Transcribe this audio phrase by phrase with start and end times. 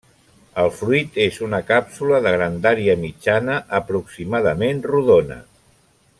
[0.61, 5.39] El fruit és una càpsula de grandària mitjana, aproximadament rodona.